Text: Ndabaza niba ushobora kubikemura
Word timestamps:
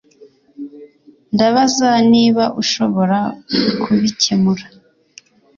Ndabaza 1.33 1.89
niba 2.11 2.43
ushobora 2.61 3.17
kubikemura 3.81 4.65